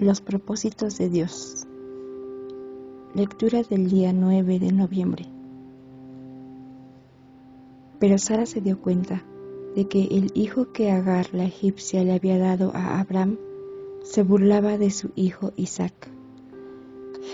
[0.00, 1.66] Los propósitos de Dios.
[3.14, 5.26] Lectura del día 9 de noviembre.
[7.98, 9.22] Pero Sara se dio cuenta
[9.76, 13.36] de que el hijo que Agar la egipcia le había dado a Abraham
[14.02, 16.08] se burlaba de su hijo Isaac.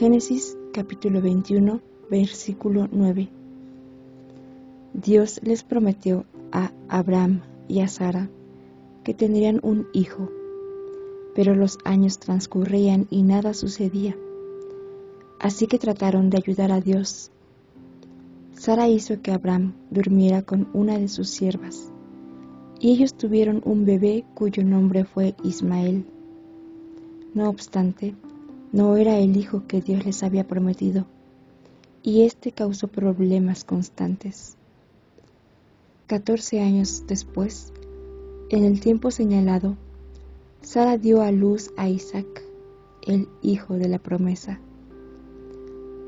[0.01, 1.80] Génesis capítulo 21
[2.11, 3.29] versículo 9.
[4.93, 8.29] Dios les prometió a Abraham y a Sara
[9.04, 10.32] que tendrían un hijo
[11.36, 14.17] pero los años transcurrían y nada sucedía.
[15.39, 17.31] Así que trataron de ayudar a Dios.
[18.54, 21.93] Sara hizo que Abraham durmiera con una de sus siervas,
[22.81, 26.07] y ellos tuvieron un bebé cuyo nombre fue Ismael.
[27.35, 28.14] No obstante,
[28.73, 31.04] no era el hijo que Dios les había prometido,
[32.03, 34.56] y este causó problemas constantes.
[36.06, 37.75] Catorce años después,
[38.48, 39.77] en el tiempo señalado,
[40.67, 42.42] Sara dio a luz a Isaac,
[43.03, 44.59] el hijo de la promesa.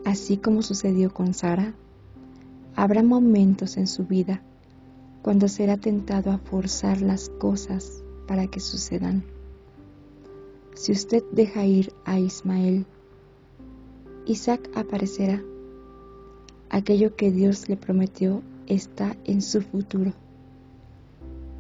[0.05, 1.75] Así como sucedió con Sara,
[2.75, 4.43] habrá momentos en su vida
[5.23, 9.23] cuando será tentado a forzar las cosas para que sucedan.
[10.75, 12.85] Si usted deja ir a Ismael,
[14.27, 15.41] Isaac aparecerá.
[16.69, 20.15] Aquello que Dios le prometió está en su futuro.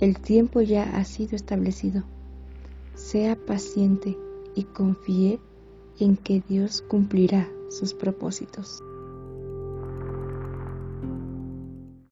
[0.00, 2.02] El tiempo ya ha sido establecido.
[3.10, 4.18] Sea paciente
[4.54, 5.40] y confíe
[5.98, 8.82] en que Dios cumplirá sus propósitos.